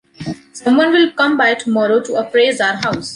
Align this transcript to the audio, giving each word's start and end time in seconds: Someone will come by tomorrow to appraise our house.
Someone 0.53 0.93
will 0.93 1.11
come 1.11 1.37
by 1.37 1.53
tomorrow 1.53 2.01
to 2.01 2.15
appraise 2.15 2.59
our 2.59 2.73
house. 2.73 3.09